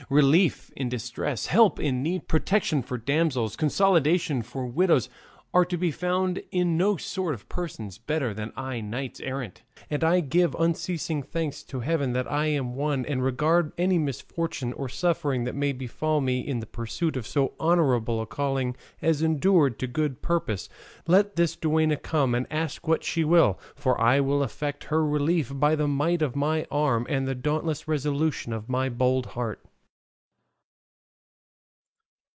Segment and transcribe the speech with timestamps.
[0.09, 5.07] Relief in distress, help in need, protection for damsels, consolation for widows,
[5.53, 10.03] are to be found in no sort of persons better than in knights errant; and
[10.03, 14.89] I give unceasing thanks to heaven that I am one, and regard any misfortune or
[14.89, 19.79] suffering that may befall me in the pursuit of so honourable a calling as endured
[19.79, 20.67] to good purpose.
[21.07, 25.53] Let this duenna come and ask what she will, for I will effect her relief
[25.57, 29.61] by the might of my arm and the dauntless resolution of my bold heart."